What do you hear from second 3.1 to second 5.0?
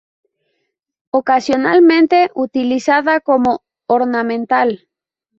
como ornamental.